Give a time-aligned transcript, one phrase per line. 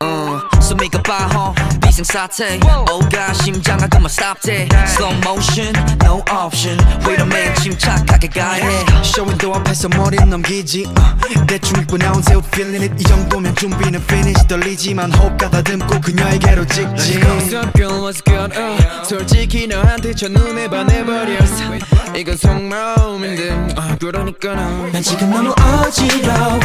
[0.00, 2.60] 어, 숨이 가 빠호 비상사태.
[2.90, 5.72] 오가 심장아 그만 stop that slow motion
[6.04, 6.78] no option.
[7.06, 8.84] wait a minute 침착하게 가야 해.
[9.02, 12.94] 쇼윈도 앞에서 머리 넘기지 uh, 대충 입고 나온 새우 feeling it.
[13.02, 17.20] 이 정도면 준비는 finish 떨리지만 호흡 가다듬고 그녀에게로 찍지.
[17.20, 21.78] What's up girl what's good uh, 솔직히 너한테 첫눈에 반해버렸어.
[22.16, 24.92] 이건 속마음인데 아 그러니까 난.
[24.92, 26.60] 난 지금 너무 어지러워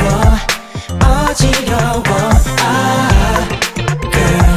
[1.01, 2.03] 어지러워.
[2.61, 3.47] 아
[4.11, 4.51] girl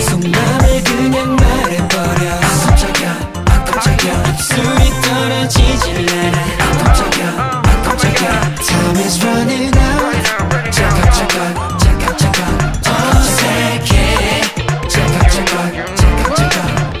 [0.00, 2.30] 속마음을 그냥 말해버려.
[2.30, 3.10] 아 깜짝이야
[3.46, 4.12] 아 깜짝이야.
[4.28, 8.54] 입술이 떨어지질 않아 아 깜짝이야 아 깜짝이야.
[8.54, 10.70] Time is running out.
[10.70, 12.38] 잠깐 잠깐 잠깐 잠깐.
[12.86, 14.40] 어색해
[14.88, 16.36] 잠깐 잠깐 잠깐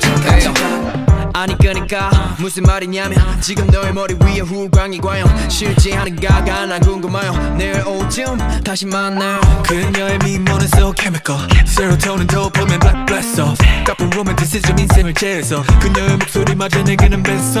[0.00, 7.54] 잠깐 잠깐 아니 그니까 무슨 말이냐면 지금 너의 머리 위에 후광이 과연 실제하는가가 난 궁금해요
[7.56, 9.40] 내일 오쯤 다시 만나요.
[9.66, 11.40] 그녀의 미모는 so chemical.
[11.66, 13.56] 세로토닌 도파민 black blast off
[13.86, 17.54] 까쁜 로맨티시즘 인생을 재해서 그녀의 목소리마저 내게는 뱃속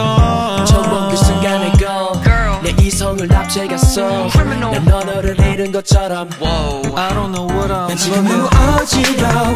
[0.66, 2.20] 처음 본그 순간에 go.
[2.62, 4.28] 내 이성을 납치했어.
[4.28, 6.28] 난 언어를 잃은 것처럼.
[6.40, 8.48] I don't know what I'm 난 지금 너무
[8.80, 9.54] 어지러워.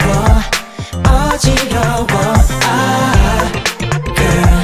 [1.05, 2.07] 어지러워.
[2.63, 3.01] 아
[4.17, 4.60] girl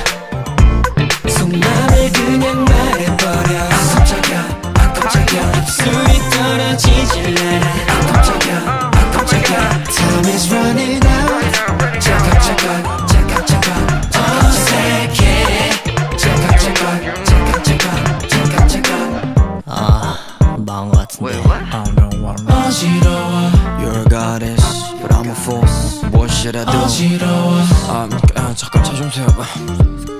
[2.12, 3.58] 그냥 말해버려.
[3.64, 5.52] 아 깜짝이야 아 깜짝이야.
[5.62, 9.84] 입술이 떨어지질 않아 아 깜짝이야 아 깜짝이야.
[9.84, 12.00] Time is running out.
[12.00, 13.68] 잠깐 잠깐 잠깐 잠깐
[14.14, 15.70] 어색해.
[16.16, 20.16] 잠깐 잠깐 잠깐 잠깐 잠깐 잠깐 아
[20.58, 21.24] 마음 같은데.
[21.32, 21.62] Wait, what?
[21.74, 23.50] I don't know what I'm 어지러워.
[23.80, 24.62] You're a goddess
[25.00, 25.64] but I'm a fool
[26.12, 26.78] What should I do?
[26.78, 27.58] 어지러워.
[27.88, 30.15] 아, 아 잠깐 차좀 세워봐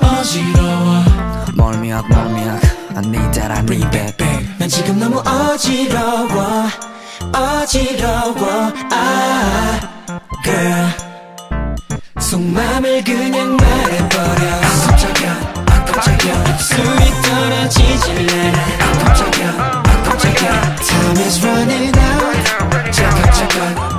[0.00, 1.04] 어지러워.
[1.54, 2.60] 멀미약 멀미약.
[2.96, 6.68] I need that I need that babe 난 지금 너무 어지러워.
[7.32, 8.72] 어지러워.
[8.92, 9.80] 아
[10.44, 10.86] girl.
[12.20, 14.50] 속마음을 그냥 말해버려.
[14.62, 16.44] 아 깜짝이야 아 깜짝이야.
[16.54, 20.76] 입술이 떨어지질 않아 아 깜짝이야 아 깜짝이야.
[20.76, 22.92] Time is running out.
[22.92, 23.98] 잠깐 잠깐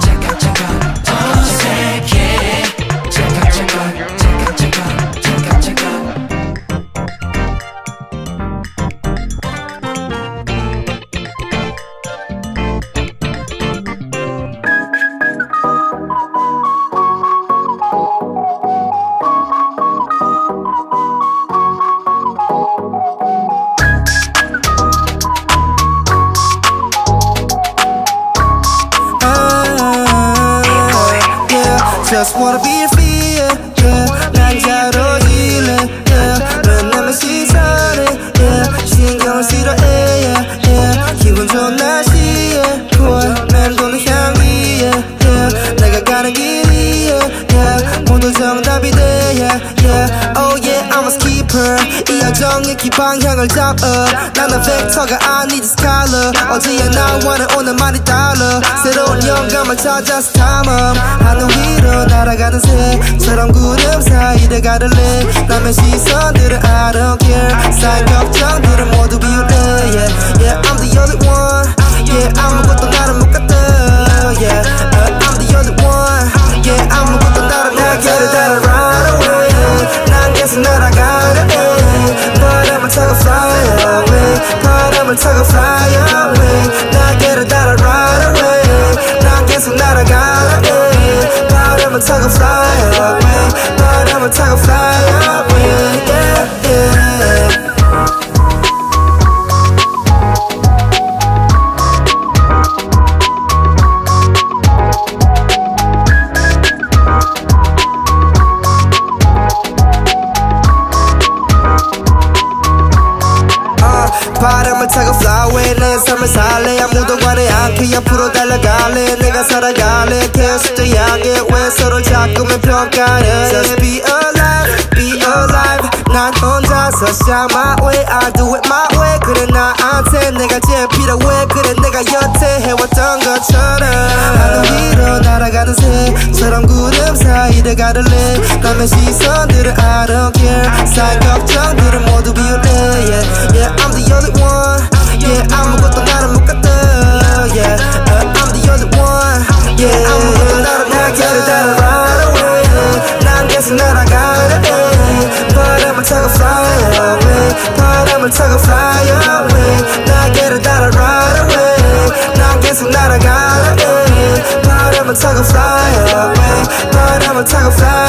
[165.15, 166.91] take a flyer, man.
[166.91, 168.04] Not ever take a fly.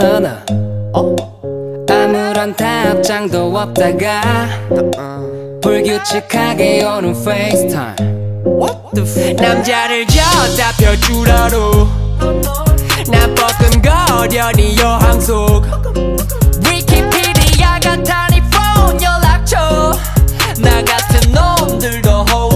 [0.00, 0.44] 하나
[0.94, 1.16] 어?
[1.90, 4.48] 아무런 답장도 없다가
[5.62, 7.96] 불규칙하게 오는 FaceTime.
[9.36, 11.88] 남자를 져다 펴줄 하루.
[13.10, 15.64] 나 뻐끔거려 니 여항 속.
[16.64, 19.92] 위키피디아 같아 니폰 연락처.
[20.58, 22.47] 나 같은 놈들도 호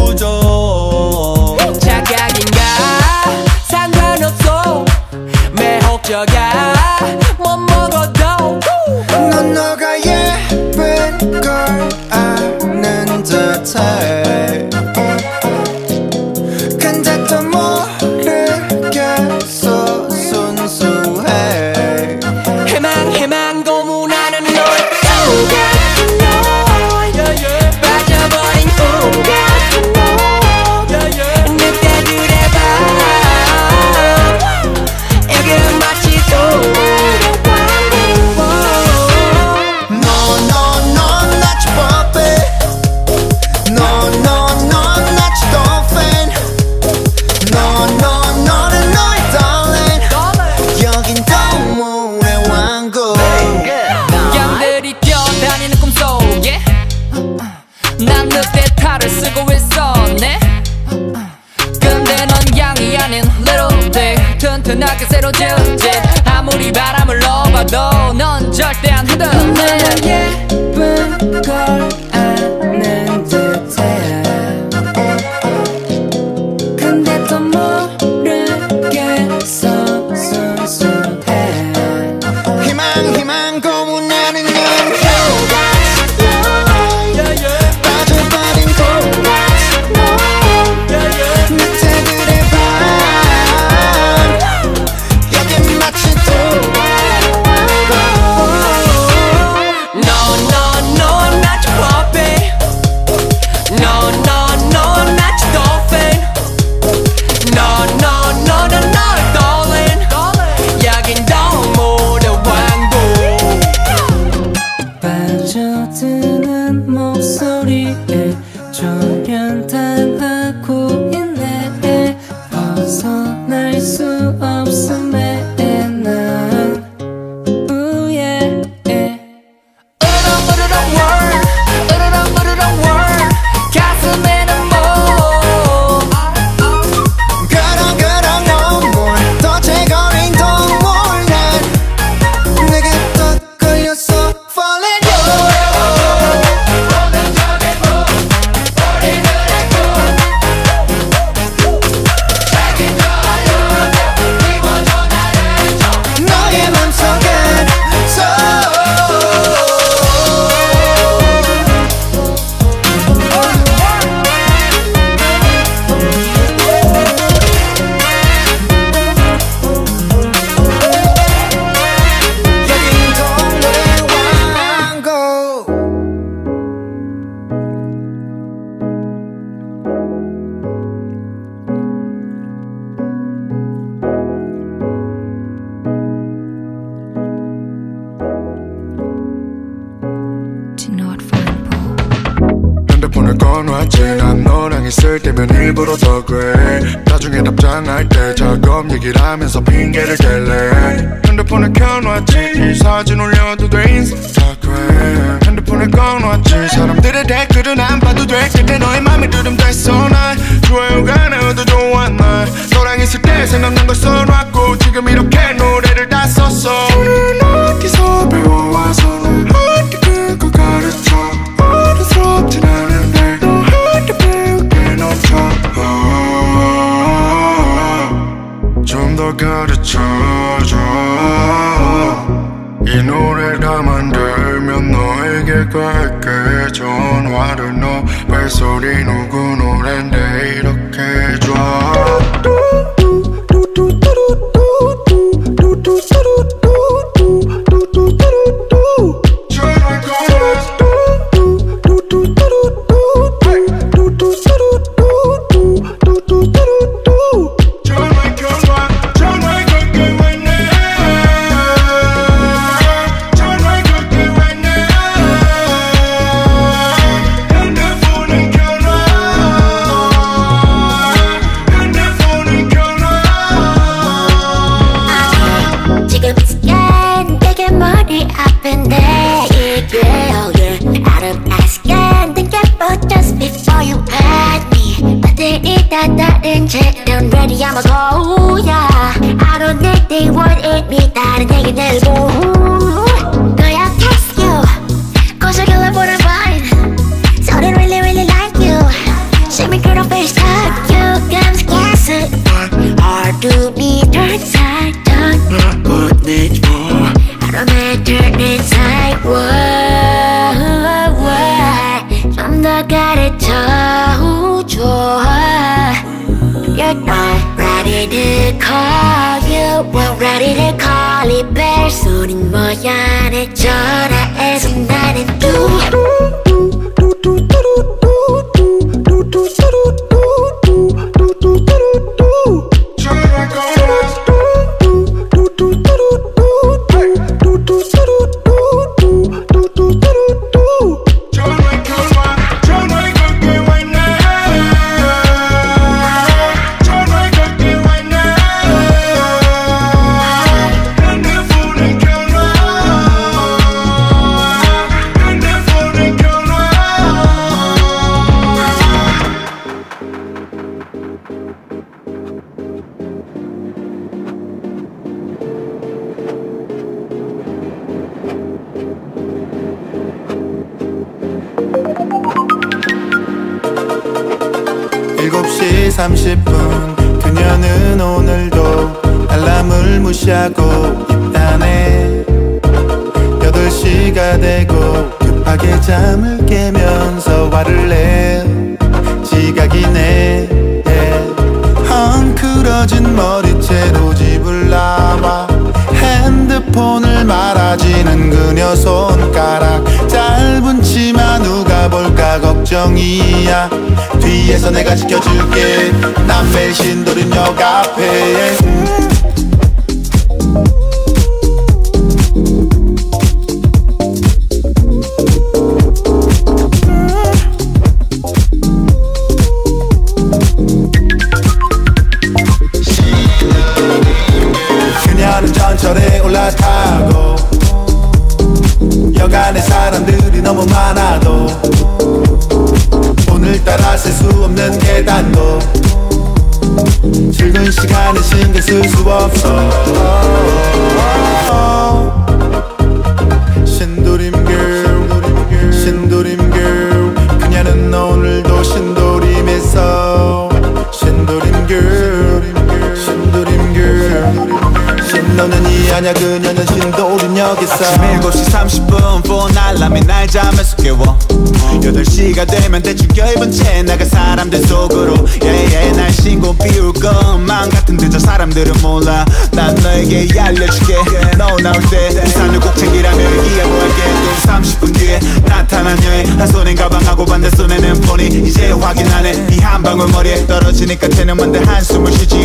[464.52, 465.14] 사람들 속으로.
[465.42, 469.24] 예예 날 신고 비울 것만 같은데 저 사람들은 몰라.
[469.52, 470.96] 난 너에게 알려줄게.
[471.38, 474.02] 너 나올 때 우산을 꼭 챙기라며 얘기해볼게.
[474.22, 479.46] 또 30분 뒤에 나타난 여인 한 손엔 가방하고 반대 손에는 폰이 이제 확인하네.
[479.50, 482.44] 이 한 방울 머리에 떨어지니까 채는 만데 한숨을 쉬지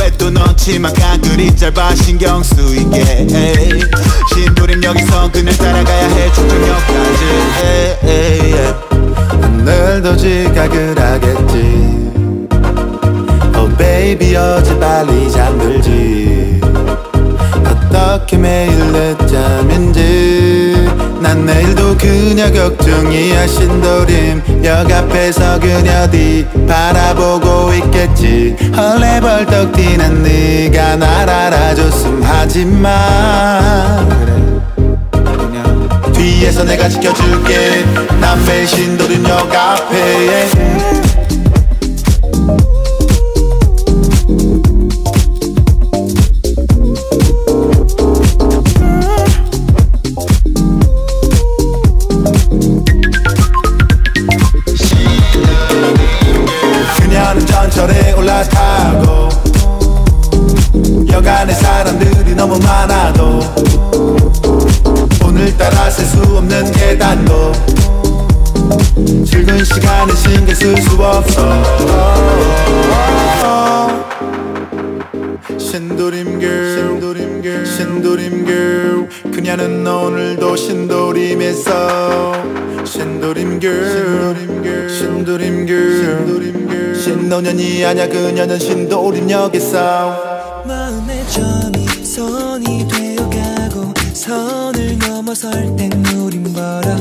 [0.00, 3.26] 왜또 넣지막한 글이 짧아 신경 쓰이게.
[4.32, 6.30] 신도림 여기서 그늘 따라가야 해.
[8.04, 8.87] 에이.
[9.68, 12.08] 오늘도 지각을 하겠지.
[13.54, 16.58] Oh baby 어제 빨리 잠들지.
[17.66, 20.88] 어떻게 매일 늦잠인지.
[21.20, 28.56] 난 내일도 그녀 걱정이야 신도림 역 앞에서 그녀 뒤 바라보고 있겠지.
[28.74, 32.22] 헐레벌떡 뛰는 네가 날 알아줬음.
[32.24, 34.32] 하지만 그래
[36.28, 37.86] 뒤에서 내가 지켜줄게.
[38.20, 40.50] 난 매일 신도림역 앞에.
[57.00, 59.28] 그녀는 전철에 올라타고
[61.10, 63.67] 여간에 사람들이 너무 많아도
[65.48, 67.52] 오늘 따라 셀 수 없는 계단도.
[69.24, 71.62] 즐거운 시간에 신경 쓸 수 없어.
[75.58, 82.34] 신도림 girl 신도림 girl 신도림 girl 그녀는 오늘도 신도림에서.
[82.84, 84.36] 신도림 girl
[84.92, 89.72] 신도림 girl 신도림 girl 신노년이 아냐 그녀는 신도림역에서.
[90.66, 94.67] 마음의 점이 손이 되어가고 선을
[95.28, 96.96] 넘어설 땐 우린 멀어.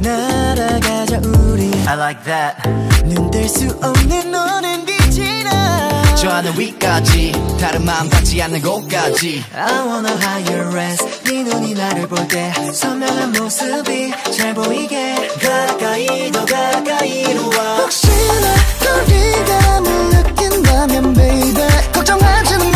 [0.00, 1.70] 날아가자 우리.
[1.86, 2.68] I like that.
[3.06, 9.42] 눈뗄수 없는 너는 빛이 나저 하늘 위까지 다른 마음 닿지 않는 곳까지.
[9.54, 15.14] I wanna higher res 네 눈이 나를 볼 때 선명한 모습이 잘 보이게.
[15.40, 17.76] 가까이 더 가까이로 와.
[17.78, 21.54] 혹시나 거리감을 느낀다면 baby
[21.94, 22.71] 걱정하지 마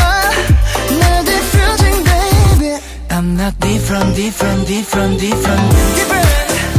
[3.36, 5.70] not different, different, different, different.
[5.94, 6.75] different.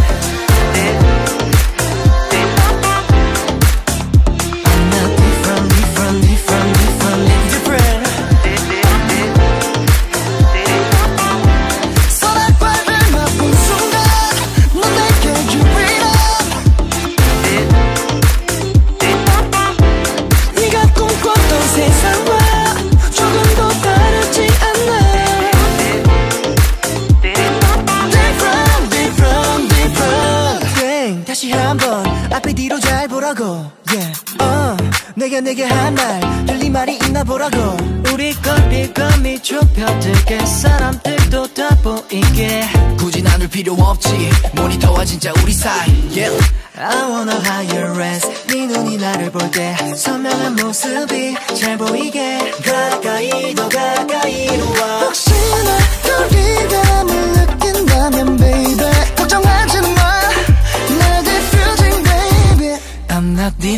[33.38, 34.14] 보라고 yeah.
[34.42, 34.76] 어,
[35.16, 37.78] 내가 내게 한말 들린 말이 있나 보라고.
[38.12, 42.68] 우리 거리감이 좁혀들게 사람들도 다 보이게.
[42.98, 44.10] 굳이 나눌 필요 없지.
[44.54, 46.36] 모니터와 진짜 우리 사이 yeah.
[46.78, 48.28] I wanna higher res.
[48.48, 52.52] 네 눈이 나를 볼 때 선명한 모습이 잘 보이게.
[52.66, 55.00] 가까이 더 가까이로 와.
[55.06, 59.67] 혹시나 거리감을 느낀다면 baby 걱정하지 마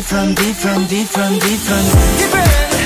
[0.00, 1.92] different different different different.
[2.16, 2.79] different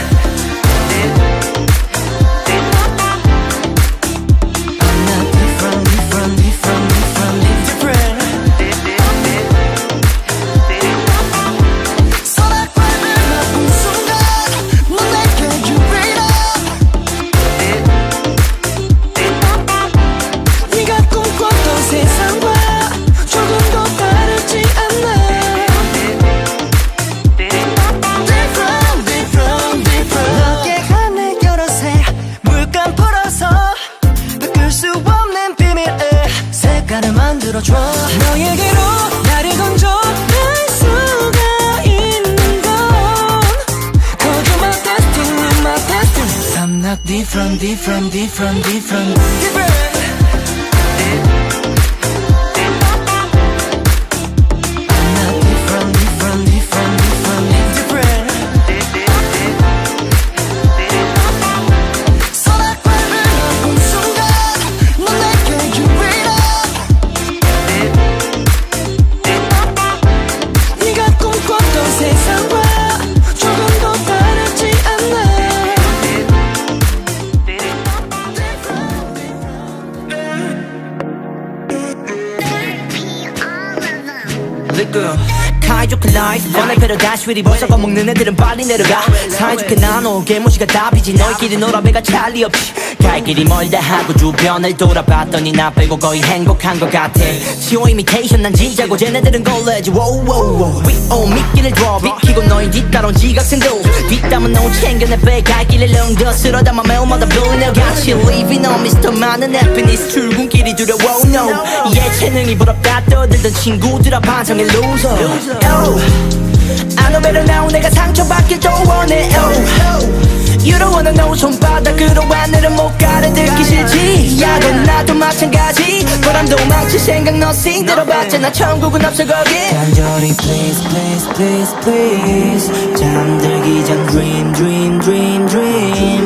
[88.14, 89.02] 애들은 빨리 내려가.
[89.28, 91.14] 사이좋게 나눠 개무시가 답이지.
[91.14, 92.72] 너희끼리 놀아 배가 찰리 없지
[93.02, 97.20] 갈 길이 멀다 하고 주변을 돌아봤더니 나 빼고 거의 행복한 것 같아.
[97.60, 99.90] 치워 이미테이션 난 진짜고 쟤네들은 걸레지.
[99.90, 103.82] 워우워우 위오 미끼를 줘 비키고 너희 뒤따라온 지각생도.
[104.08, 109.10] 뒷담은 너무 챙겨내 빼갈 길을 렁더 담아 매운마다 불리며 같이 Living on Mr.
[109.10, 111.64] 많은 해피니스 출근길이 두려워 no.
[111.92, 113.02] 예체능이 부럽다.
[113.10, 117.04] 떠들던 친구들아 반성의 loser oh.
[117.14, 120.34] Know better now 내가 상처받길 더 원해 oh.
[120.64, 126.98] You don't wanna know 손바닥으로 하늘은 못 가려듣기 싫지 야건 나도 마찬가지 바람 도 망칠
[126.98, 134.98] 생각 nothing 들어봤잖아 천국은 없어 거기 간절히 please please please please 잠들기 전 dream dream
[135.00, 136.23] dream dream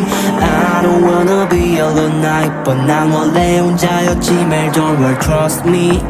[0.87, 6.01] don't wanna be alone night but 난 원래 혼자였지 매일 don't worry trust me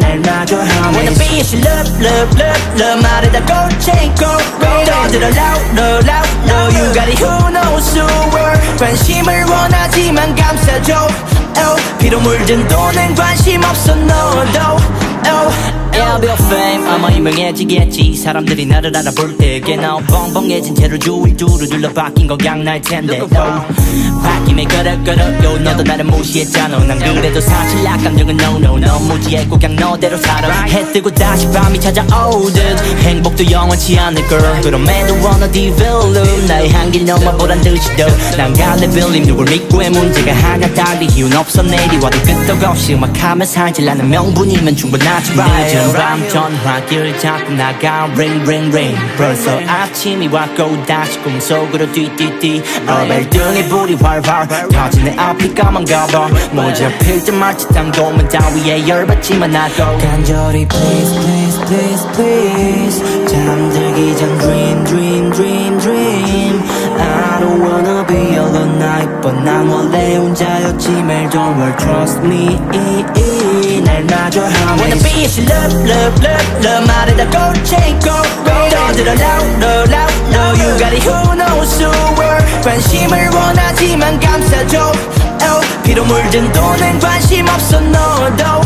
[0.00, 5.28] 날 마주하면 Wanna be a love love love love 말에다 go change go go 떠들어
[5.28, 11.08] loud loud loud loud you got it who knows the world 관심을 원하지만 감싸줘
[11.58, 11.98] oh.
[11.98, 14.76] 피로 물든 돈엔 관심 없어 너도
[15.28, 15.79] oh.
[15.93, 16.87] Yeah, I'll be a fame.
[16.87, 18.15] 아마 유명해지겠지.
[18.15, 23.19] 사람들이 나를 알아볼 때게 나 뻥뻥해진 채로 주위 두루 둘러 바뀐 건 양날 텐데.
[23.19, 25.59] 바뀜에 그럭그럭요.
[25.59, 26.79] 너도 나를 무시했잖아.
[26.85, 30.63] 난 그래도 사실 약감정은 no no 넌 무지했고 그냥 너대로 살아.
[30.63, 32.57] 해 뜨고 다시 밤이 찾아오듯.
[33.03, 34.61] 행복도 영원치 않을 걸.
[34.61, 36.47] 그럼에도 wanna develop.
[36.47, 38.05] 나의 한길 넘어 보란 듯이도.
[38.37, 41.61] 난 갈래 빌림 누굴 믿고의 문제가 하나 달리 이유는 없어.
[41.63, 43.81] 내리 와도 끄떡 없이 음악하며 살지.
[43.89, 45.31] 않는 명분이면 충분하지.
[45.33, 48.97] Right 늦은 밤 전화길 잡고 나가 ring ring ring.
[49.17, 54.47] 벌써 아침이 왔고 다시 꿈속으로 뛰뛰뛰 어벨등에 불이 활활.
[55.03, 62.07] 내 앞이 까만 가방 모자 필때 마치 당도면 따위에 열받지만 나도 간절히 please please please
[62.13, 63.25] please.
[63.27, 66.61] 잠들기 전 dream dream dream dream.
[66.99, 68.20] I don't wanna be
[69.20, 72.58] alone night but 난 원래 혼자였지 매일 don't worry trust me
[73.84, 79.12] 날 마주하면 Wanna be a love love love love 말에다 go change go go 떠들어
[79.12, 84.92] loud loud loud loud you got it who knows the world 관심을 원하지만 감싸줘
[85.42, 85.66] oh.
[85.84, 88.59] 피로 물든 돈엔 관심 없어 너도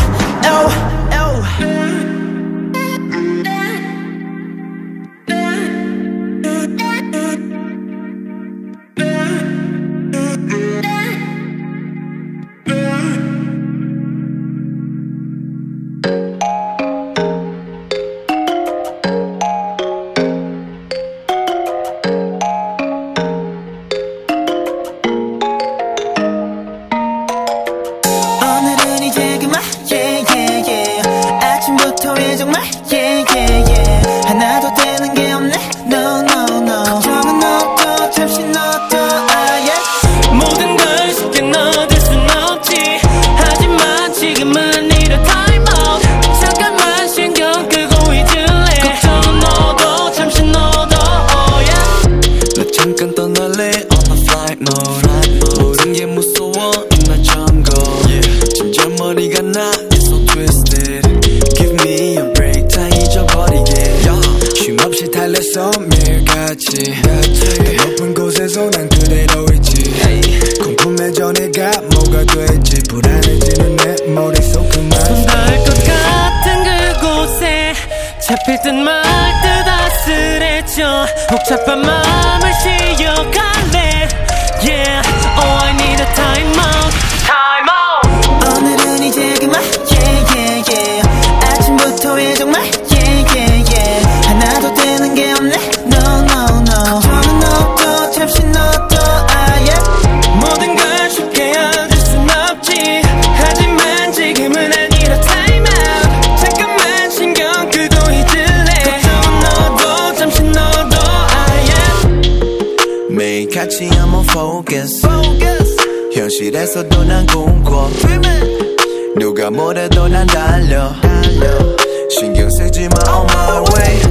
[113.66, 115.76] 같이 I'm on focus, focus.
[116.14, 117.90] 현실에서도 난 꿈꿔.
[118.00, 118.78] Dreaming.
[119.18, 121.76] 누가 뭐래도 난 달려, 달려.
[122.12, 124.02] 신경 쓰지 마 on my way.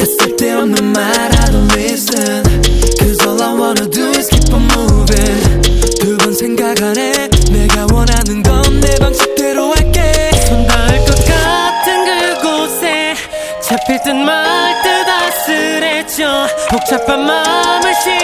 [0.00, 2.42] It's 쓸데없는 말 I don't listen.
[2.98, 5.62] Cause all I wanna do is keep on moving
[6.00, 7.28] 두 번 생각 안 해.
[7.52, 10.30] 내가 원하는 건 내 방식대로 할게.
[10.48, 13.14] 손 닿을 것 같은 그곳에
[13.62, 16.48] 잡힐 듯 말듯 아슬해져.
[16.70, 18.15] 복잡한 마음을 씻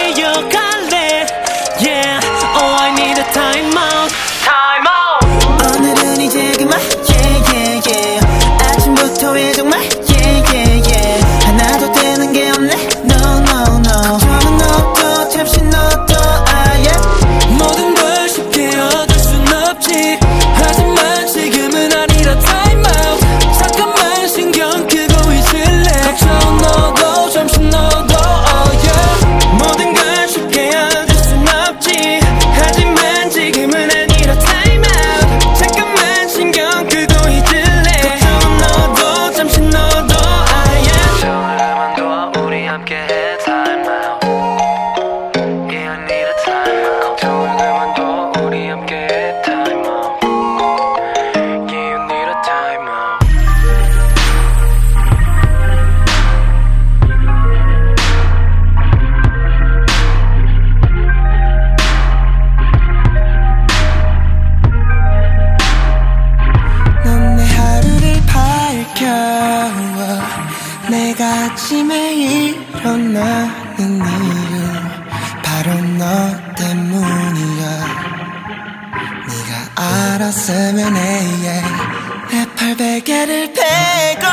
[82.75, 84.27] 베개를 베고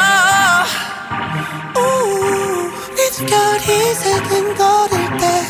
[2.97, 5.47] 내 주결이 새근거릴 때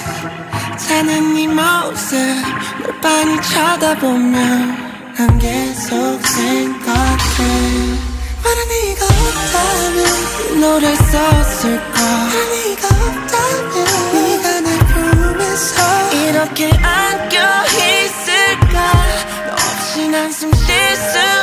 [0.76, 2.16] 자는 네 모습
[2.82, 7.38] 널 빤히 쳐다보면 난 계속 생각해
[8.42, 9.98] 만약 네가 없다면
[10.50, 13.76] 이 노래 썼을까 만약 네가 없다면
[14.14, 15.76] 네가 날 품에서
[16.14, 18.92] 이렇게 안겨 있을까
[19.46, 21.39] 너 없이 난숨쉴수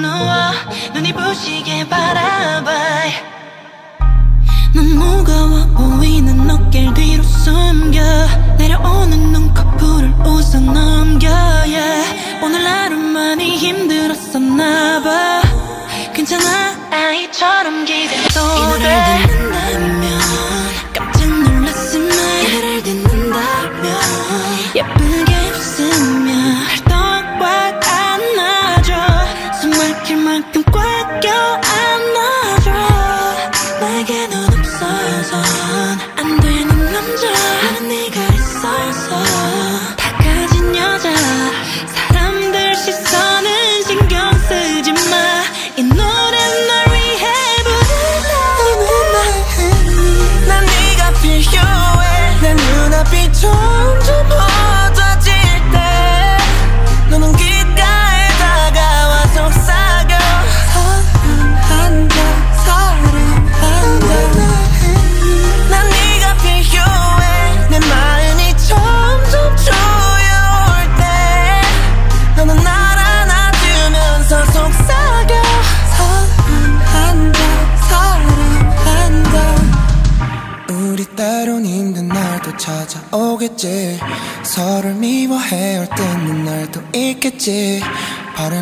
[0.00, 0.52] 누워
[0.94, 2.70] 눈이 부시게 바라봐
[4.74, 8.00] 넌 무거워 보이는 어깨를 뒤로 숨겨.
[8.56, 12.40] 내려오는 눈꺼풀을 웃어 넘겨 yeah.
[12.42, 15.42] 오늘 하루 많이 힘들었었나봐.
[16.14, 20.21] 괜찮아 아이처럼 기대도 이 노래를 듣는다면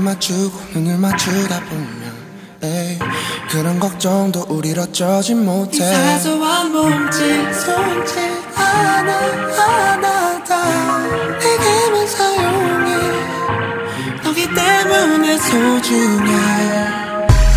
[0.00, 2.20] 맞추고 눈을 맞추다 보면
[2.62, 2.98] 에이,
[3.50, 5.76] 그런 걱정도 우리 어쩌지 못해.
[5.76, 8.18] 이 사소한 몸짓 손짓
[8.54, 9.12] 하나
[9.56, 10.98] 하나 다
[11.38, 12.96] 내게만 사용해.
[14.22, 16.32] 너기 때문에 소중해.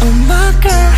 [0.02, 0.93] Oh my girl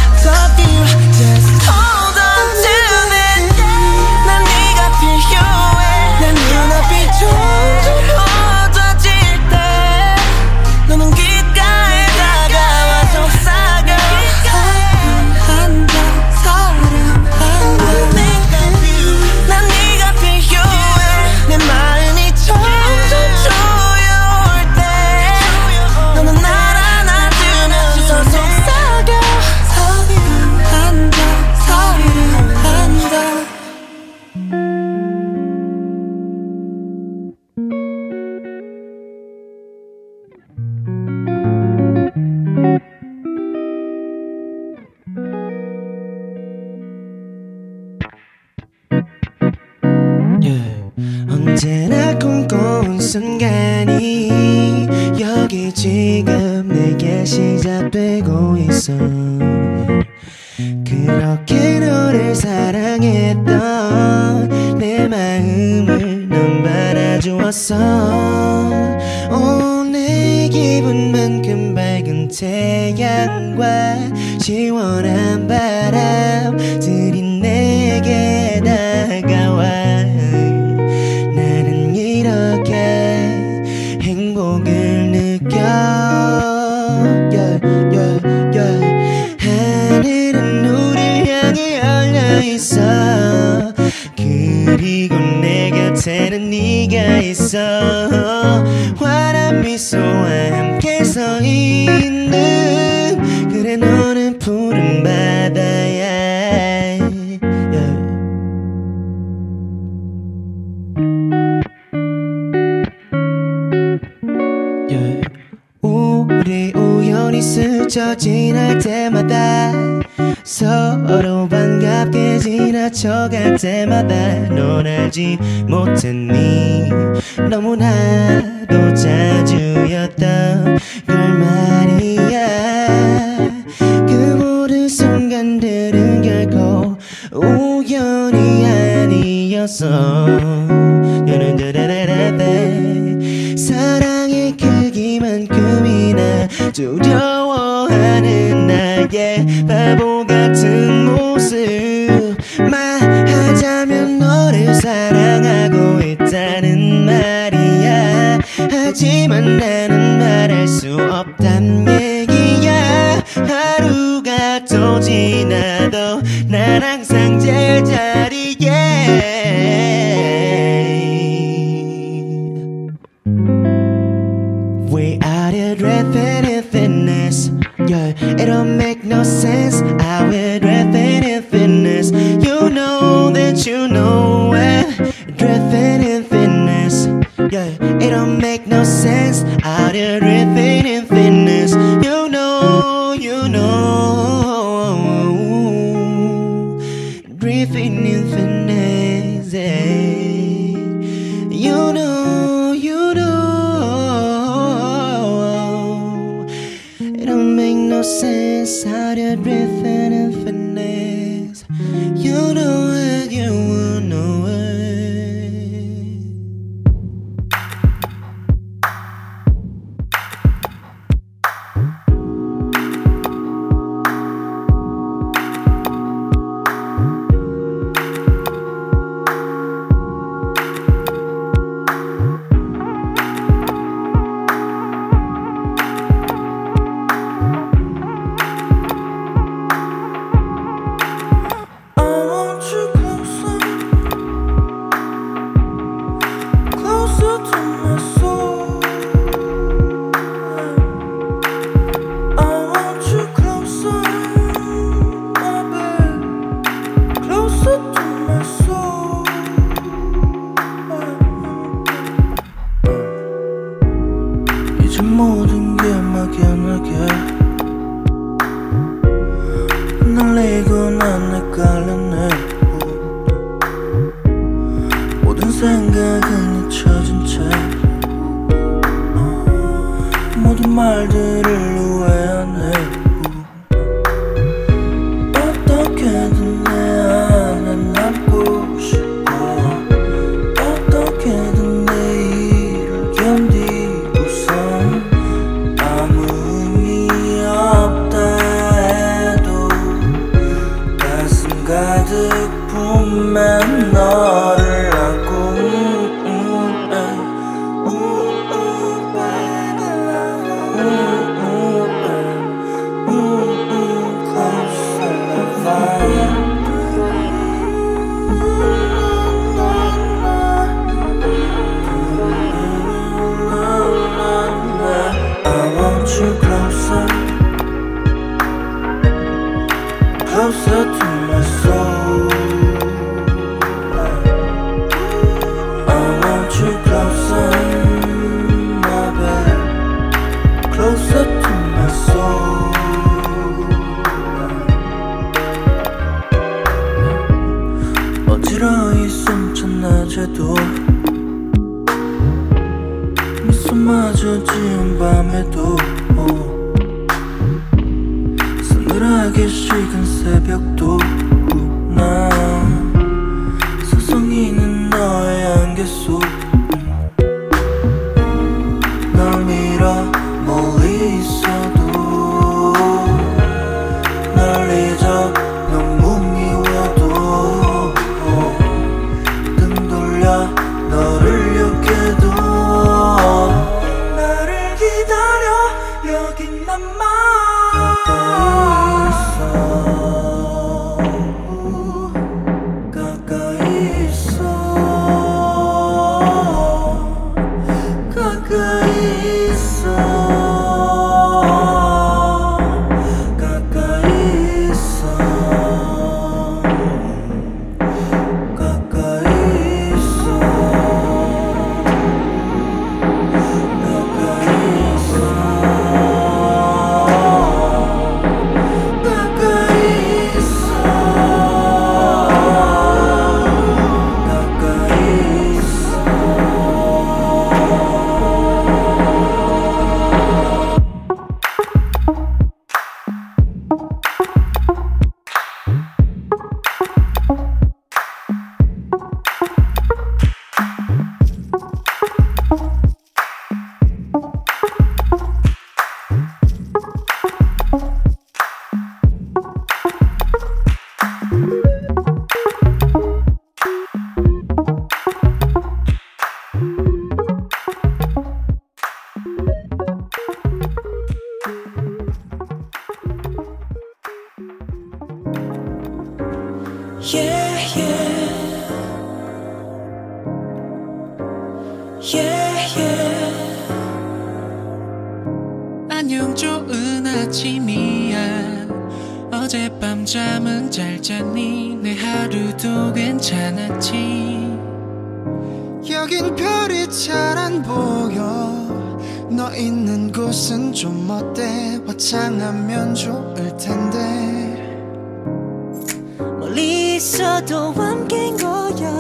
[497.56, 498.92] 있어도 함께인 거야.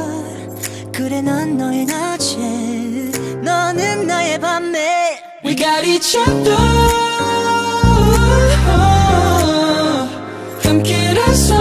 [0.94, 2.38] 그래 난 너의 낮에
[3.44, 5.20] 너는 나의 밤에.
[5.44, 6.56] We got each other.
[10.64, 11.56] 함께라서.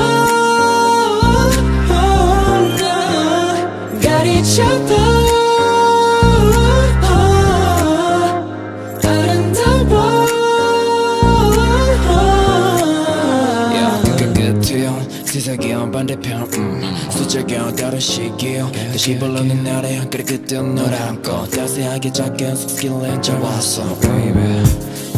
[4.01, 5.24] Got each other.
[9.05, 10.26] 아름다워
[14.16, 16.74] 끝끝이요 세상의 반대편 음.
[17.25, 18.70] 숫자가 다른 시기요.
[18.93, 24.62] 다시 불러는 날에 그래 그땐 널 안고 따스하게 작게 속스킬에 잡았어 baby.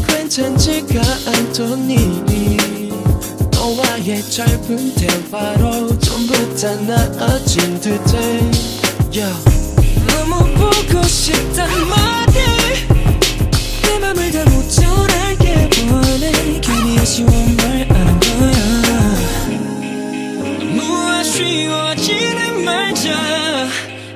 [0.07, 2.17] 괜찮지가 않더니
[3.51, 8.41] 너와의 짧은 대화로 전부 다 나아진 듯해.
[9.13, 9.37] Yeah.
[10.07, 12.39] 너무 보고 싶단 말이
[13.83, 17.66] 내 맘을 다못 전하게 원해 괜히 아쉬운 말
[21.37, 23.69] 쉬워지는 말자.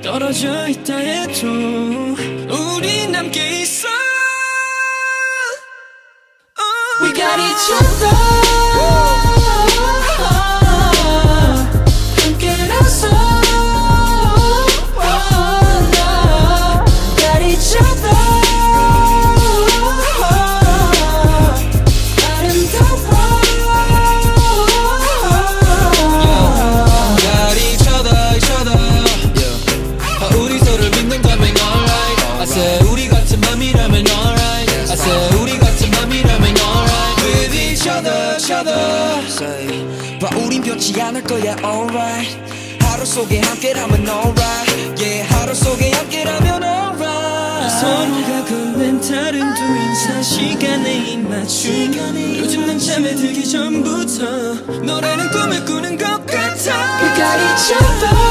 [0.03, 1.47] 떨어져 있다 해도
[2.49, 3.89] 우리 함께 있어.
[7.03, 8.40] We got each other
[41.31, 42.37] 거야 alright.
[42.81, 45.01] 하루 속에 함께라면 alright.
[45.01, 47.81] Yeah 하루 속에 함께라면 alright.
[47.81, 51.95] 서로가 건넨 다른 두 인사 시간에 입맞춤.
[52.37, 56.51] 요즘 난 잠에 들기 전부터 너라는 꿈을 꾸는 것 같아.
[57.81, 58.30] other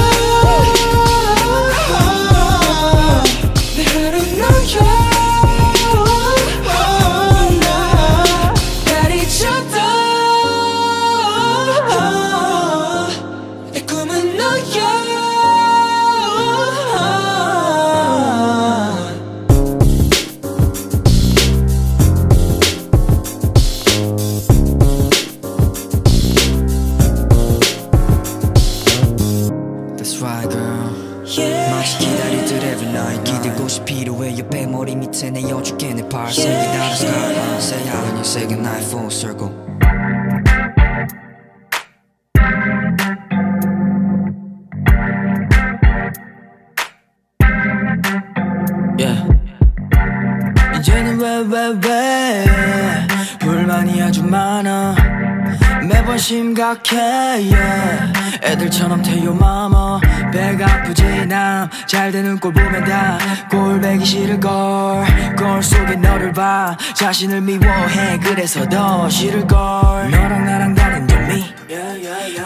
[67.00, 70.12] 자신을 미워해 그래서 더 싫을걸.
[70.12, 71.46] 너랑 나랑 다른 점이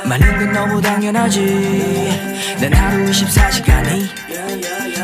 [0.06, 2.56] 많은 건 너무 당연하지.
[2.62, 4.08] 난 하루 24시간이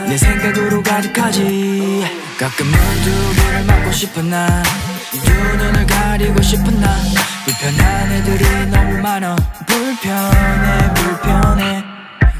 [0.08, 2.06] 내 생각으로 가득하지.
[2.40, 2.72] 가끔은
[3.04, 4.64] 두 귀를 막고 싶은 나
[5.12, 6.96] 두 눈을 가리고 싶은 나.
[7.46, 9.36] 불편한 애들이 너무 많아.
[9.66, 11.84] 불편해 불편해.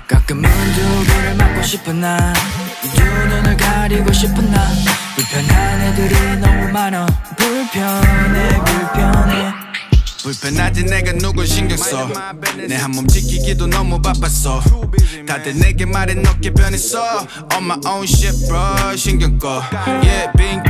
[0.08, 0.44] 가끔은
[0.76, 4.68] 두 귀를 막고 싶은 나두 눈을 가리고 싶은 나.
[5.16, 7.06] 불편한 애들이 너무 많아.
[7.36, 9.54] 불편해 불편해.
[10.22, 14.62] 불편하지 내가 누굴 신경 써내 한 몸 지키기도 너무 바빴어.
[15.28, 17.26] 다들 내게 말해 넣게 변했어.
[17.56, 18.96] On my own shit bro.
[18.96, 19.64] 신경 꺼.
[20.04, 20.62] Yeah being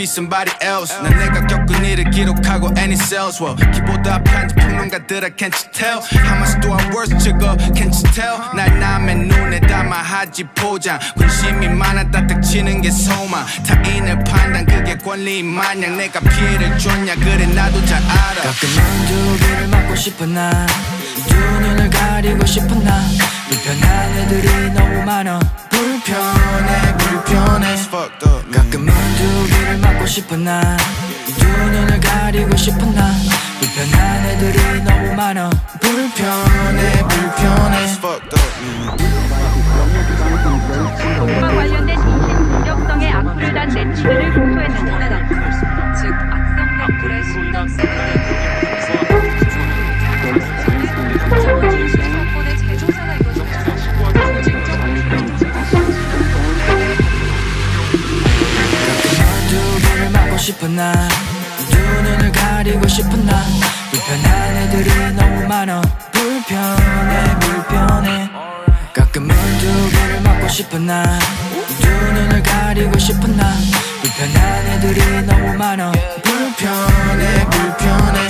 [0.00, 0.96] be somebody else.
[1.02, 6.00] 난 내가 겪은 일을 기록하고 any sales well 키보드 편집 평론가들아 can't you tell?
[6.24, 8.40] How much do I worth 저거 can't you tell?
[8.56, 13.44] 날 남의 눈에 담아 하지 포장 관심이 많아 따뜻치는 게 소망.
[13.66, 17.16] 타인을 판단 그게 권리 마냥 내가 피해를 줬냐.
[17.16, 18.40] 그래 나도 잘 알아.
[18.40, 23.02] 가끔은 두 귀를 막고 싶은 나두 눈을 가리고 싶은 나.
[23.50, 25.40] 불편한 애들이 너무 많아
[26.10, 28.42] 불편해 불편해.
[28.52, 33.12] 가끔은 두 귀를 막고 싶은 나두 눈을 가리고 싶은 나.
[33.60, 35.50] 불편한 애들이 너무 많아.
[35.80, 38.00] 불편해 불편해.
[41.18, 45.28] 공과 관련된 인신 공격성의 악플을 단 네티즌을 공소했습니다.
[45.94, 47.68] 즉 악성 댓글의 사건
[60.50, 63.40] 싶은 나두 눈을 가리고 싶은 나.
[63.92, 65.80] 불편한 애들이 너무 많아.
[66.10, 68.28] 불편해 불편해.
[68.92, 69.28] 가끔은
[69.60, 73.54] 두 귀를 막고 싶은 나두 눈을 가리고 싶은 나.
[74.02, 75.92] 불편한 애들이 너무 많아.
[75.92, 78.28] 불편해 불편해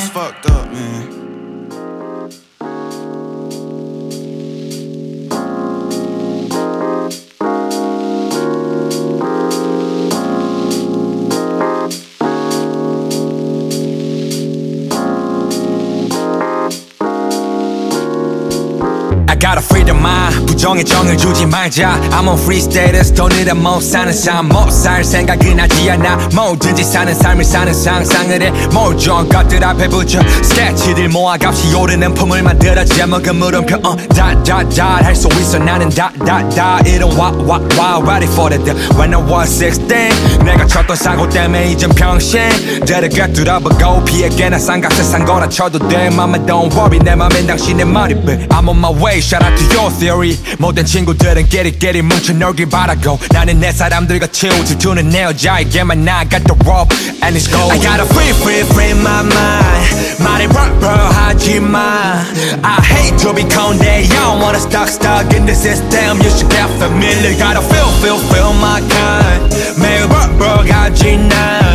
[19.40, 21.98] got a freedom mind 부정에 정을 주지 말자.
[22.10, 24.48] I'm on free status 돈이라 못 사는 삶.
[24.48, 26.28] 못살 생각은 하지 않아.
[26.34, 30.20] 뭐든지 사는 삶을 사는 상상을 해뭘좋은 것들 앞에 붙여.
[30.42, 33.76] 스케치들 모아 값이 오르는 품을 만들어 제목은 물음표.
[33.82, 35.58] 어, 다다다 할 수 있어.
[35.58, 36.80] 나는 다다다.
[36.86, 42.50] 이런 와와와 ready for the When I was 16 내가 쳤던 사고 때문에 이젠 평생.
[42.84, 46.06] 데려가 뚫어보고 피해게나 싼 값에 산 거라 쳐도 돼.
[46.06, 46.98] Mama don't worry.
[46.98, 51.47] 내 맘엔 당신의 머리빛 I'm on my way shout out to your theory 모든 친구들은
[51.49, 56.93] 깨리깨리 뭉쳐 놀길 바라고 나는 내 사람들과 치우 질투는 내 여자에게만 I got the rope
[57.23, 62.25] and it's gold I gotta free free free my mind 말이 rock 하지마
[62.63, 66.49] I hate to be conde You don't wanna stuck stuck in the system You should
[66.49, 71.65] get familiar Gotta feel feel feel my kind 매일 rock 하지 나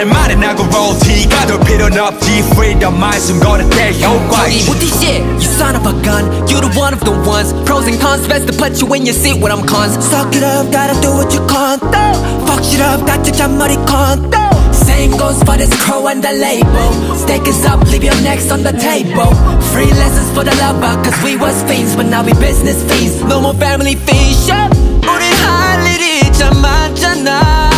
[0.00, 4.80] 할 말은 하고 roll 티가 될 필요는 없지 Freedom 말씀 걸을 때 효과 Johnny, with
[4.80, 7.98] this shit, you son of a gun You the one of the ones Pros and
[8.00, 10.98] cons, best to put you in your seat when I'm cons Suck it up, gotta
[11.00, 12.04] do what you can't do
[12.46, 14.36] Fuck 턱시럽 같은 잔머리 콘도
[14.72, 18.62] Same goes for this crow and the label Steak is up, leave your necks on
[18.62, 19.32] the table
[19.72, 23.40] Free lessons for the lover Cause we was fiends but now we business fiends No
[23.40, 24.68] more family fiends yeah.
[25.06, 27.70] 우린 할 일이 참 많잖아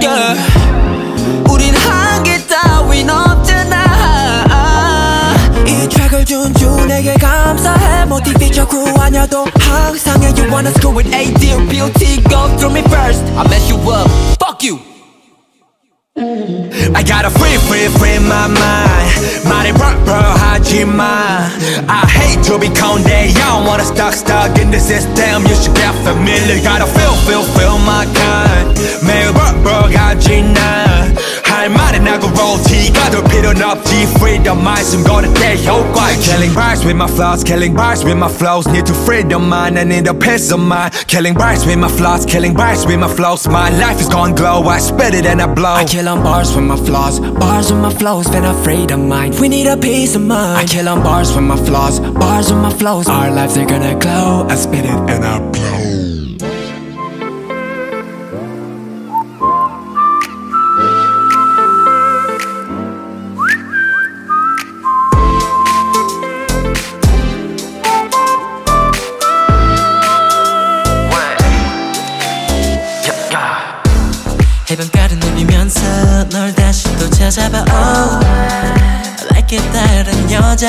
[0.00, 0.63] yeah.
[6.24, 12.22] 준주 내게 감사해 모티베이션 crew 아냐도 항상 해 You wanna screw with A deal beauty
[12.28, 14.08] go through me first I mess you up
[14.38, 14.78] Fuck you
[16.94, 21.50] I gotta free free free my mind 말이 펄펄 하지마
[21.88, 25.74] I hate to be conde I don't wanna stuck stuck in the system You should
[25.74, 30.60] get familiar Gotta feel feel feel my kind 매일 펄펄 가지 나
[31.64, 36.84] 할 말은 나고 roll 티가 될 필요는 없지 Freedom 말씀 거는 내 효과 Killing bars
[36.84, 40.08] with my flaws Killing bars with my flows Need to free the mind I need
[40.08, 43.70] a peace of mind Killing bars with my flaws Killing bars with my flows My
[43.70, 46.64] life is gonna glow I spit it and I blow I kill on bars with
[46.64, 50.22] my flaws Bars with my flows Been afraid of mine We need a peace of
[50.22, 53.66] mind I kill on bars with my flaws Bars with my flows Our lives are
[53.66, 55.83] gonna glow I spit it and I blow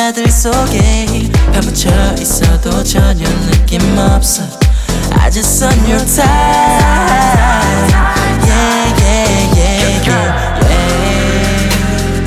[0.07, 1.91] 여자들 속에 파묻혀
[2.21, 4.45] 있어도 전혀 느낌 없어
[5.19, 6.23] I just on your time
[8.47, 9.27] Yeah yeah
[9.57, 10.31] yeah yeah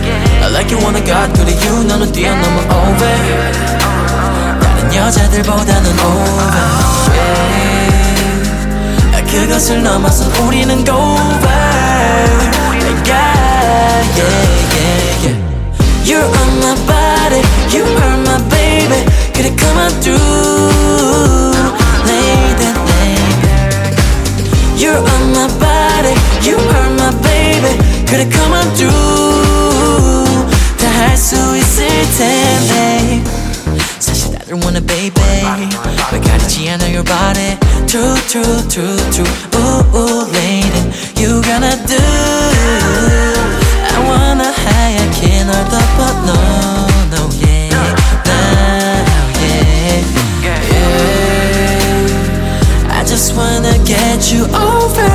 [0.03, 3.15] yeah I like you wanna go to the you 너는 뛰어넘어 over
[4.59, 6.51] 다른 여자들보다는 over
[9.13, 9.23] yeah.
[9.31, 11.47] 그것을 넘어서 우리는 go over
[13.07, 13.33] yeah,
[14.17, 14.35] yeah,
[14.75, 15.39] yeah, yeah.
[16.03, 16.38] You're
[17.70, 21.54] you are my baby 그래 come on through
[22.06, 23.54] lady, lady
[24.76, 27.72] You're on my body, you are my baby
[28.06, 30.46] 그래 come on through
[30.78, 33.22] 다 할 수 있을 텐데
[33.98, 35.12] 사실 다들 wanna baby
[36.12, 37.56] 왜 가리지 않아 your body
[37.86, 40.82] True true true true Ooh ooh lady
[41.16, 41.96] You gonna do
[43.94, 45.68] I wanna 하얗게 널
[54.28, 55.08] get you over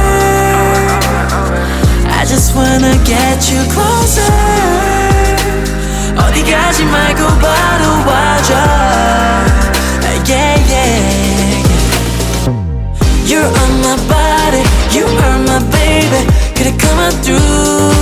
[2.20, 4.34] I just wanna get you closer
[6.18, 8.54] 어디 가지 말고 바로 와줘
[10.04, 11.64] Yeah yeah yeah
[13.30, 16.22] You're on my body You are my baby
[16.56, 17.93] 그래 come on through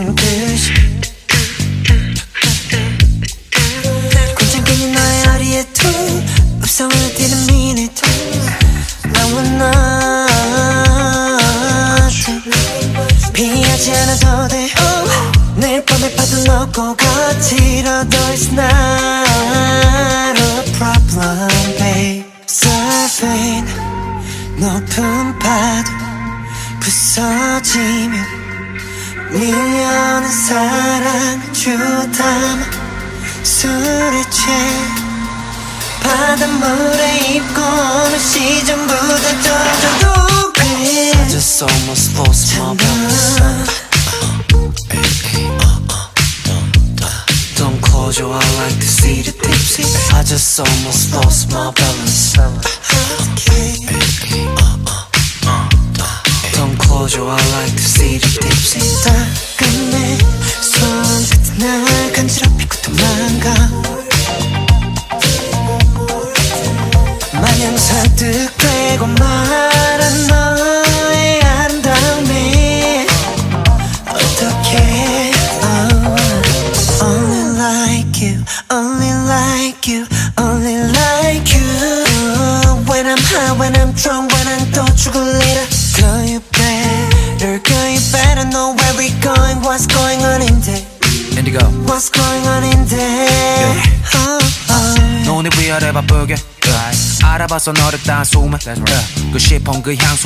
[0.00, 0.25] 무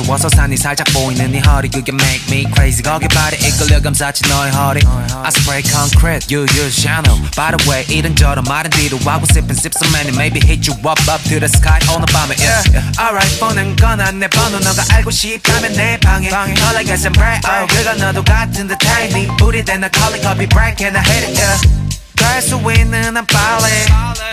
[0.00, 4.22] 향수 와서 산이 살짝 보이는 네 허리 그게 make me crazy 거기 발에 이끌려 감싸지
[4.28, 9.26] 너의 허리 I spray concrete you use channel By the way 이런저런 말은 뒤로 하고
[9.28, 12.34] sip and sip some many maybe hit you up up to the sky 오늘 밤에
[12.40, 13.00] yeah, yeah.
[13.00, 17.44] Alright 뻔한 건안 내 번호 너가 알고 싶다면 내 방에 All I got some bread
[17.46, 21.36] oh 그건 너도 같은 듯해 네 뿌리 대나 calling copy break and I hate it
[21.36, 21.79] yeah
[22.21, 23.85] 갈수 있는 한 빨리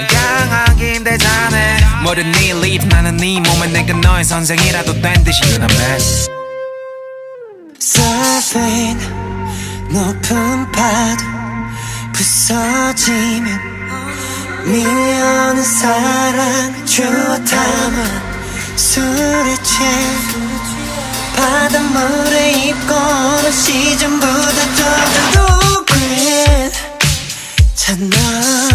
[0.08, 5.74] 강하기 힘들잖아 뭐든 네 leave 나는 네 몸에 내가 너의 선생이라도 된 듯이 You know
[5.80, 6.00] man
[7.80, 9.00] Surfing
[9.90, 11.24] 높은 파도
[12.12, 13.58] 부서지면
[14.66, 18.28] 밀려는 사랑 주워 담아
[18.76, 19.88] 술에 취해
[21.36, 24.74] 바닷물에 입고 오는 시즌보다
[25.32, 25.57] 더
[27.88, 28.67] 잖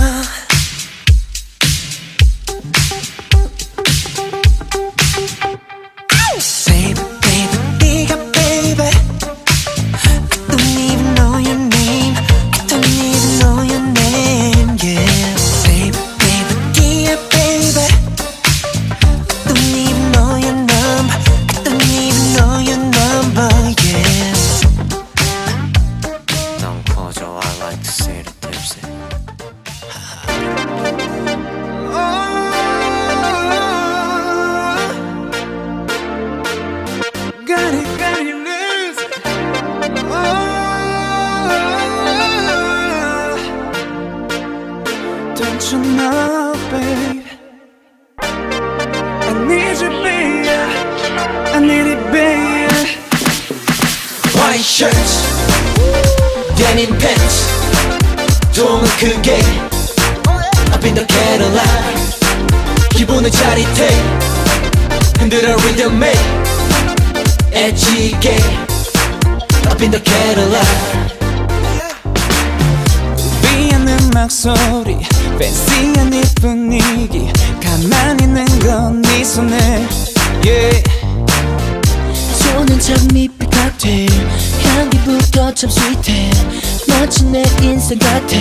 [69.93, 70.65] the Cadillac.
[73.41, 74.97] 비하는 음악 소리
[75.37, 77.31] 팬시한 네 분위기.
[77.61, 79.55] 가만히 있는 건네 손에.
[80.43, 80.83] Yeah.
[82.39, 84.09] 손은 참 미피 칵테일
[84.63, 86.31] 향기부터 참 스윗해.
[86.87, 88.35] 마치 내 인생 같아.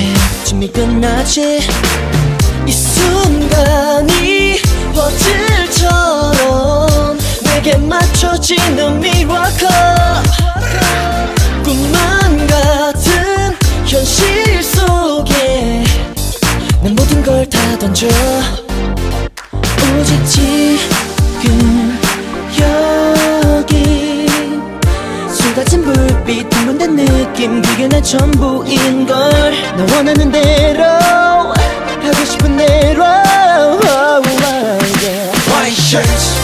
[0.45, 1.61] 준비 끝나지.
[2.67, 4.59] 이 순간이
[4.95, 6.39] 퍼즐처럼
[7.45, 9.69] 내게 맞춰지는 miracle
[11.73, 13.57] 꿈만 같은
[13.87, 15.83] 현실 속에
[16.83, 18.07] 난 모든 걸 다 던져
[19.99, 21.99] 오직 지금
[22.61, 24.27] 여기
[25.33, 33.03] 쏟아진 불빛 흥분된 느낌 그게 내 전부인 걸너 원하는 대로 하고 싶은 대로.
[35.49, 36.37] White shirts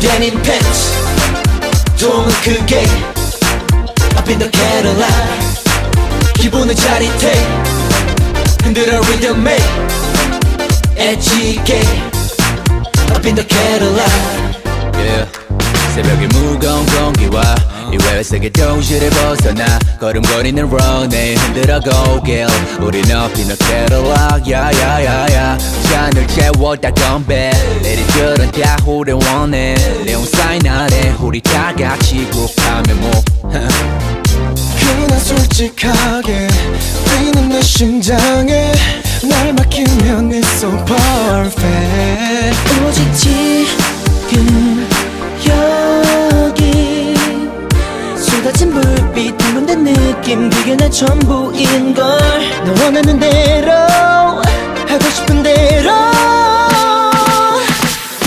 [0.00, 0.92] Denim pants
[1.96, 3.13] 좀은 크게
[4.17, 5.13] Up in the Cadillac
[6.35, 7.33] 기분은 짜릿해
[8.63, 9.57] 흔들어 리듬에
[10.95, 11.81] 엣지게
[13.11, 14.11] Up in the Cadillac
[14.95, 15.25] yeah.
[15.95, 17.41] 새벽의 무거운 공기와
[17.94, 22.46] 이외의 세계 도시를 벗어나 걸음거리는 runway 흔들어 고길.
[22.78, 25.56] 높이 너 캐롤락 야야야야
[25.90, 27.52] 잔을 채워 다 덤벨.
[27.82, 29.76] 내리들은 다 우리 원해.
[30.04, 33.10] 내온 사인 아래 우리 다 같이 굽하면 뭐
[34.80, 36.48] 그냥 솔직하게
[37.04, 38.72] 뛰는 내 심장에
[39.22, 42.56] 날 맡기면 it's so perfect.
[42.86, 44.88] 오직 지금
[48.44, 52.04] 쏟아진 불빛 둥근된 느낌 그게 내 전부인 걸
[52.66, 55.90] 너 원하는 대로 하고 싶은 대로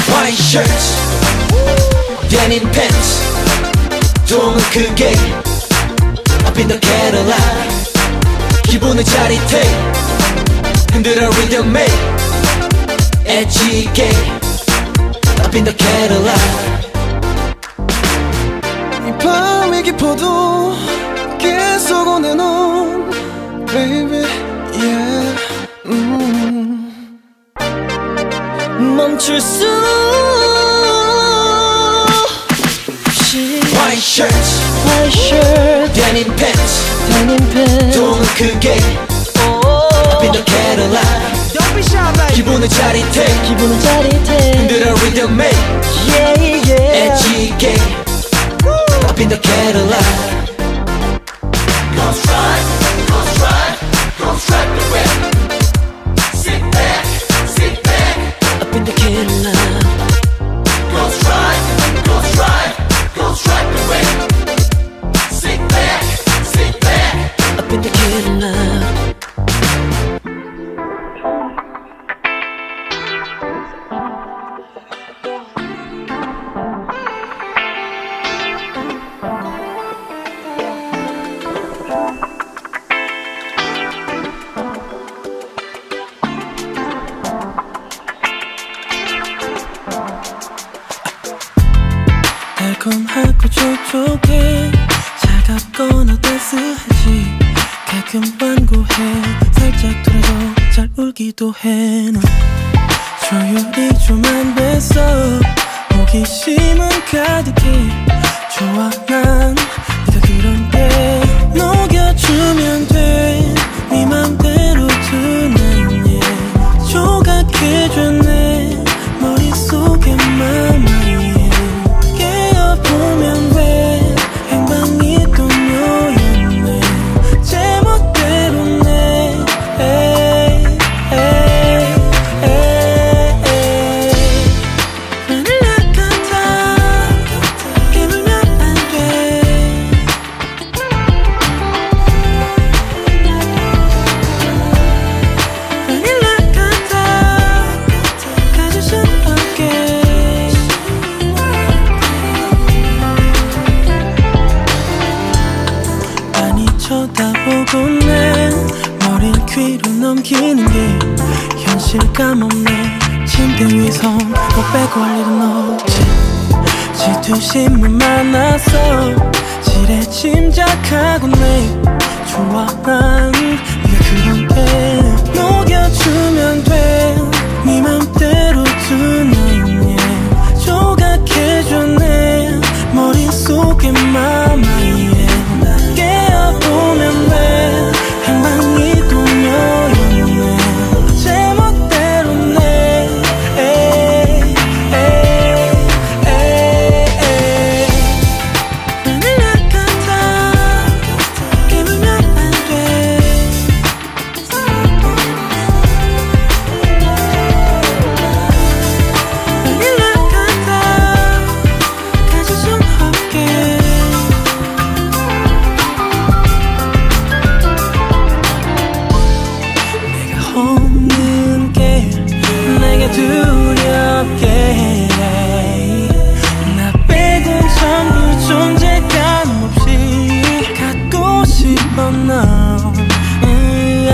[0.09, 0.95] White shirts
[2.30, 3.22] Denim pants
[4.26, 5.13] 조금은 크게
[6.47, 7.86] Up in the Cadillac
[8.63, 9.61] 기분은 짜릿해
[10.93, 11.86] 흔들어 리듬에
[13.24, 14.09] 엣지게
[15.45, 16.41] Up in the Cadillac
[16.74, 16.77] 이
[19.20, 20.74] 밤이 깊어도
[21.38, 23.09] 계속 오는 온
[23.68, 24.26] baby
[24.74, 25.36] yeah
[25.86, 27.18] 음.
[28.95, 29.65] 멈출 수
[33.07, 38.78] 없이 White shirts White shirt Denim pants Denim pants 조금은 크게
[40.13, 41.05] Up in the Cadillac
[41.53, 45.51] Don't be shy baby 기분은 짜릿해 기분은 짜릿해 흔들어 리듬에
[46.07, 48.07] Yeah yeah 엣지게 Up
[49.20, 50.37] in the Cadillac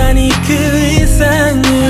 [0.00, 0.52] 아니 그
[1.02, 1.83] 이상은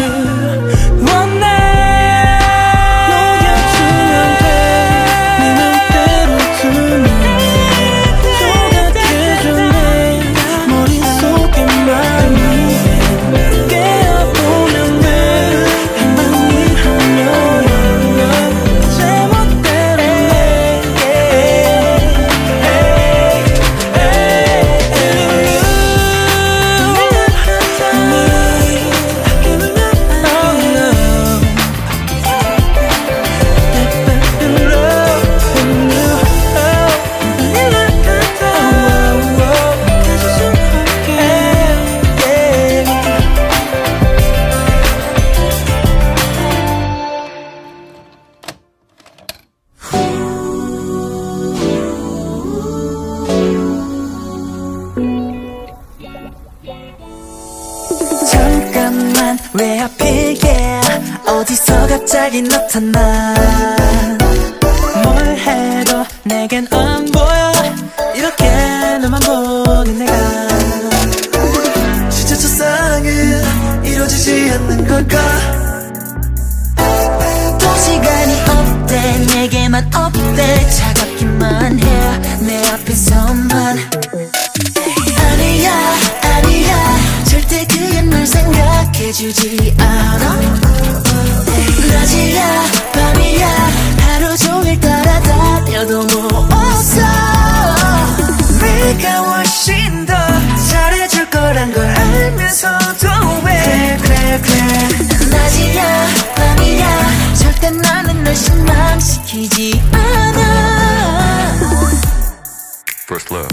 [113.15, 113.49] First love.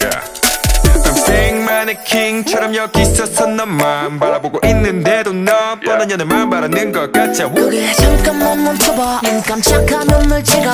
[0.00, 0.22] Yeah.
[1.04, 7.48] I'm fake mannequin처럼 여기 있어서 너만 바라보고 있는데도 넌 뻔한 연애만 바라는 것 같아.
[7.52, 10.70] 그게 잠깐만 멈춰봐 눈 깜짝하면 널 찍어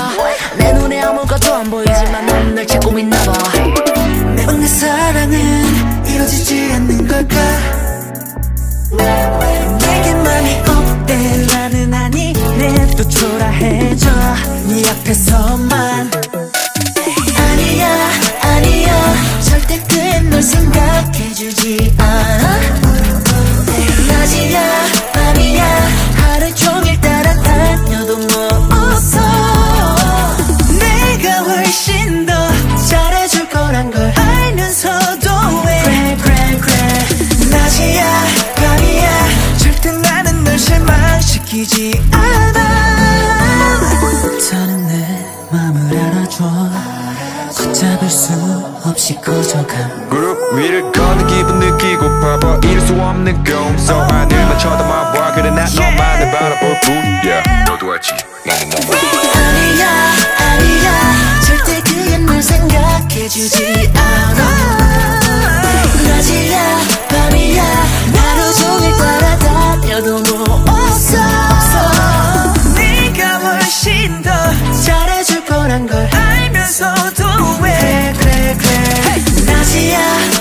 [0.59, 3.33] 내 눈에 아무것도 안 보이지만 넌널 찾고 있나봐
[4.37, 7.35] 매번 내 사랑은 이루어지지 않는 걸까
[9.79, 14.11] 내게만이 없대 나는 아니래도 초라해져
[14.69, 16.11] 네 앞에서만
[19.67, 22.61] 그애 널 생각해주지 않아?
[24.09, 24.61] 낮이야
[25.13, 25.89] 밤이야.
[26.17, 29.19] 하루 종일 따라다녀도 뭐 없어.
[30.79, 32.33] 내가 훨씬 더
[32.89, 35.29] 잘해줄 거란 걸 알면서도
[35.67, 35.83] 왜?
[35.83, 37.49] 그래 그래 그래.
[37.51, 39.29] 낮이야 밤이야.
[39.59, 42.01] 절대 나는 널 실망시키지
[49.09, 49.75] 없이 꺼져가
[50.11, 52.61] 무릎 위를 걷는 기분 느끼고 봐봐.
[52.65, 56.95] 이룰 수 없는 꿈속 하늘만 쳐다봐봐 그래 난 너만을 바라볼 뿐
[57.25, 58.13] Yeah 너도 알지
[58.45, 58.99] 나는 너만
[59.35, 61.41] 아니야 아니야.
[61.41, 65.19] 절대 그게 널 생각해주지 않아.
[66.07, 66.79] 낮이야
[67.09, 67.63] 밤이야.
[68.15, 70.23] 하루 종일 따라다녀도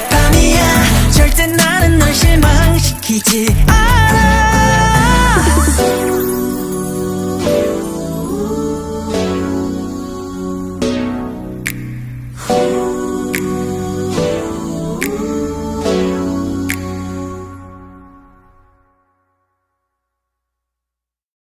[0.10, 4.26] 밤이야 절대 나는 널 실망시키지 않아